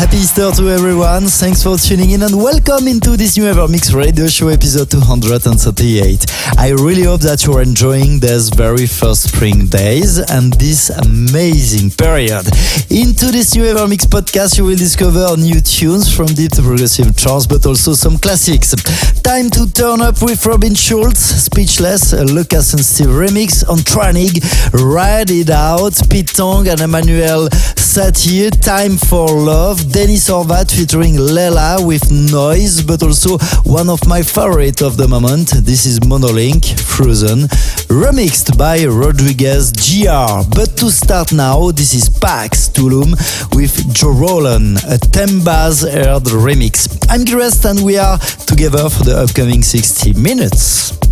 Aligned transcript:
Happy 0.00 0.16
Easter 0.16 0.50
to 0.52 0.70
everyone. 0.70 1.26
Thanks 1.26 1.62
for 1.62 1.76
tuning 1.76 2.12
in 2.12 2.22
and 2.22 2.34
welcome 2.34 2.88
into 2.88 3.18
this 3.18 3.36
new 3.36 3.44
Evermix 3.44 3.94
radio 3.94 4.28
show 4.28 4.48
episode 4.48 4.90
238. 4.90 6.24
I 6.56 6.70
really 6.70 7.02
hope 7.02 7.20
that 7.20 7.44
you're 7.44 7.60
enjoying 7.60 8.18
these 8.18 8.48
very 8.48 8.86
first 8.86 9.28
spring 9.28 9.66
days 9.66 10.16
and 10.16 10.54
this 10.54 10.88
amazing 10.88 11.90
period. 11.90 12.48
Into 12.88 13.28
this 13.28 13.54
new 13.54 13.64
Evermix 13.64 14.08
podcast, 14.08 14.56
you 14.56 14.64
will 14.64 14.76
discover 14.76 15.36
new 15.36 15.60
tunes 15.60 16.08
from 16.08 16.28
deep 16.28 16.52
to 16.52 16.62
progressive 16.62 17.14
trance, 17.14 17.46
but 17.46 17.66
also 17.66 17.92
some 17.92 18.16
classics. 18.16 18.72
Time 19.20 19.50
to 19.50 19.70
turn 19.70 20.00
up 20.00 20.22
with 20.22 20.46
Robin 20.46 20.74
Schulz, 20.74 21.18
Speechless, 21.20 22.14
Lucas 22.14 22.72
and 22.72 22.82
Steve 22.82 23.08
remix 23.08 23.68
on 23.68 23.76
Tranig, 23.84 24.40
Ride 24.72 25.30
It 25.30 25.50
Out, 25.50 26.00
Pete 26.08 26.32
Tong 26.32 26.66
and 26.68 26.80
Emmanuel 26.80 27.50
Satir, 27.76 28.50
Time 28.62 28.96
for 28.96 29.28
Love, 29.28 29.89
Denis 29.90 30.28
Horvat 30.28 30.70
featuring 30.70 31.16
Lela 31.16 31.84
with 31.84 32.12
Noise, 32.12 32.82
but 32.82 33.02
also 33.02 33.38
one 33.64 33.88
of 33.88 34.06
my 34.06 34.22
favorite 34.22 34.82
of 34.82 34.96
the 34.96 35.08
moment. 35.08 35.50
This 35.64 35.84
is 35.86 35.98
Monolink, 36.00 36.78
Frozen, 36.78 37.48
remixed 37.88 38.56
by 38.56 38.84
Rodriguez 38.84 39.72
GR. 39.72 40.48
But 40.54 40.76
to 40.78 40.90
start 40.90 41.32
now, 41.32 41.72
this 41.72 41.92
is 41.92 42.08
Pax 42.08 42.68
Tulum 42.68 43.16
with 43.56 43.92
Joe 43.92 44.12
Roland, 44.12 44.78
a 44.84 44.98
Tembaz 44.98 45.84
Aired 45.84 46.24
remix. 46.24 46.86
I'm 47.10 47.24
Gil 47.24 47.40
Everest 47.40 47.64
and 47.64 47.82
we 47.84 47.96
are 47.96 48.18
together 48.46 48.88
for 48.90 49.04
the 49.04 49.16
upcoming 49.16 49.62
60 49.62 50.12
minutes. 50.14 51.09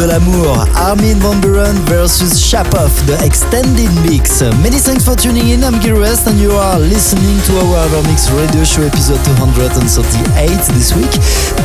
De 0.00 0.06
l'amour. 0.06 0.64
Armin 0.74 1.18
Van 1.18 1.36
Buren 1.36 1.59
versus 1.60 2.40
Shapov, 2.40 2.88
the 3.04 3.20
extended 3.20 3.92
mix. 4.08 4.40
Many 4.64 4.80
thanks 4.80 5.04
for 5.04 5.12
tuning 5.12 5.52
in. 5.52 5.60
I'm 5.60 5.76
Gil 5.76 6.00
Everest 6.00 6.24
and 6.24 6.40
you 6.40 6.52
are 6.56 6.80
listening 6.80 7.36
to 7.44 7.52
our 7.60 7.84
Evermix 7.84 8.32
radio 8.32 8.64
show 8.64 8.80
episode 8.88 9.20
238 9.36 10.48
this 10.72 10.96
week. 10.96 11.12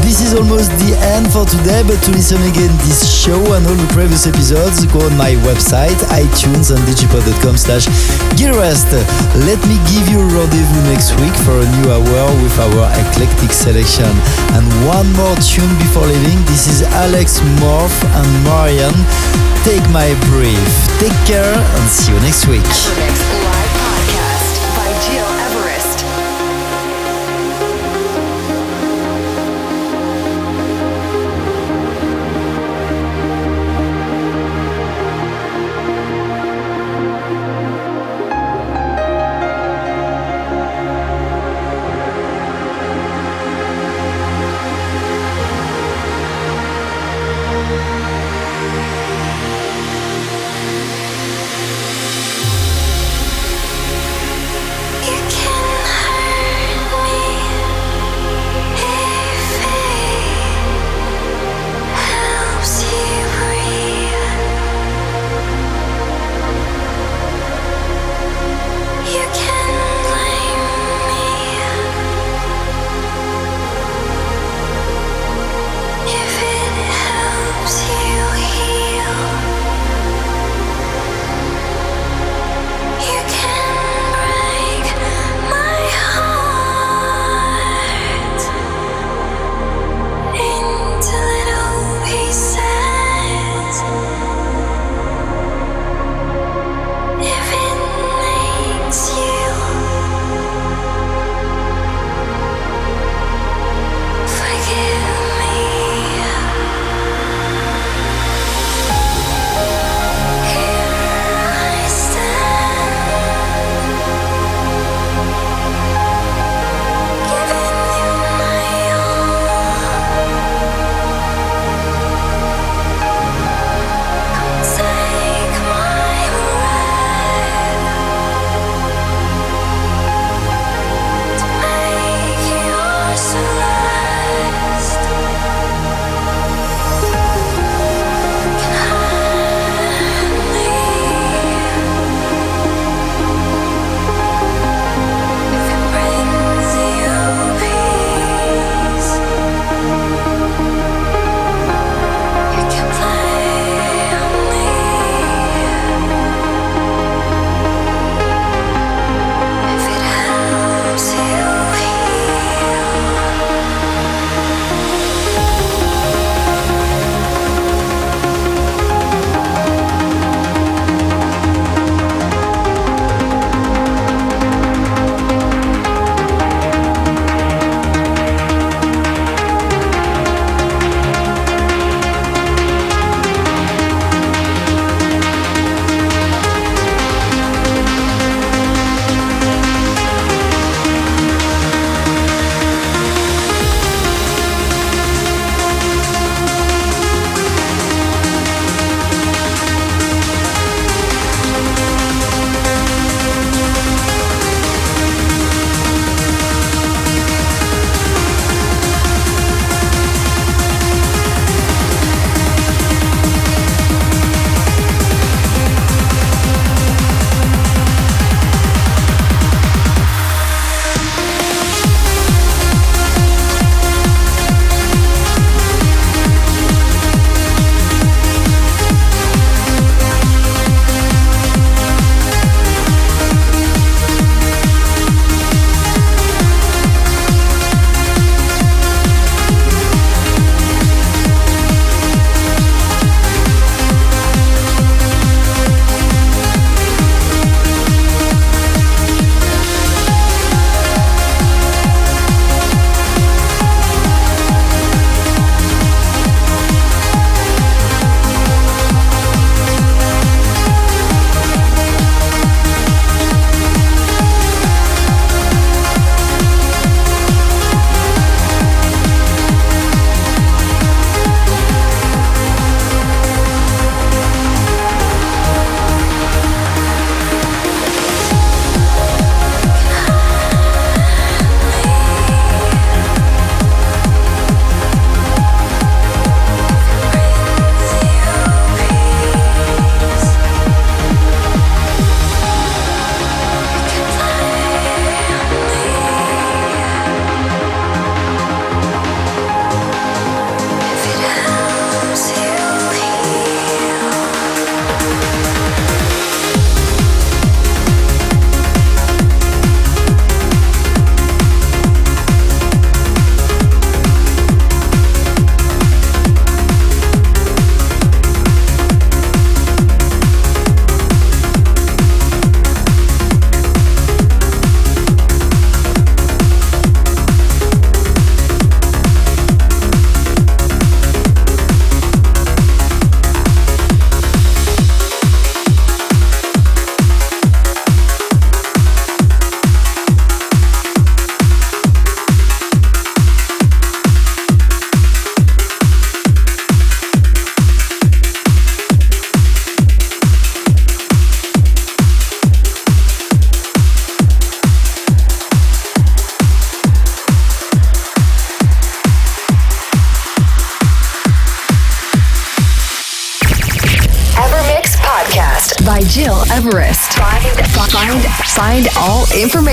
This 0.03 0.19
is 0.19 0.35
almost 0.35 0.75
the 0.83 0.99
end 1.15 1.31
for 1.31 1.47
today, 1.47 1.79
but 1.87 1.95
to 2.03 2.11
listen 2.11 2.43
again 2.43 2.75
this 2.83 3.07
show 3.07 3.39
and 3.55 3.63
all 3.63 3.79
the 3.79 3.87
previous 3.95 4.27
episodes, 4.27 4.83
go 4.91 4.99
on 4.99 5.15
my 5.15 5.39
website, 5.47 5.95
iTunes 6.11 6.75
and 6.75 6.81
digipod.com 6.83 7.55
slash 7.55 7.87
West. 8.35 8.91
Let 9.47 9.63
me 9.63 9.79
give 9.87 10.11
you 10.11 10.19
a 10.19 10.27
rendezvous 10.27 10.83
next 10.91 11.15
week 11.23 11.35
for 11.47 11.55
a 11.55 11.67
new 11.79 11.87
hour 11.87 12.27
with 12.43 12.55
our 12.59 12.91
eclectic 12.99 13.55
selection. 13.55 14.11
And 14.59 14.67
one 14.83 15.07
more 15.15 15.39
tune 15.39 15.71
before 15.79 16.03
leaving. 16.03 16.43
This 16.51 16.67
is 16.67 16.83
Alex 16.83 17.39
Morph 17.63 17.95
and 18.11 18.27
Marian. 18.43 18.95
Take 19.65 19.84
my 19.91 20.13
brief. 20.29 20.99
Take 20.99 21.17
care 21.25 21.53
and 21.53 21.89
see 21.89 22.13
you 22.13 22.19
next 22.19 22.47
week. 22.47 22.65